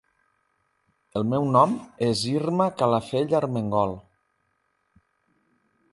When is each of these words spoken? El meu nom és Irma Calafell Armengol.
El 1.19 1.27
meu 1.33 1.45
nom 1.57 1.75
és 2.07 2.23
Irma 2.31 2.69
Calafell 2.81 3.39
Armengol. 3.43 3.97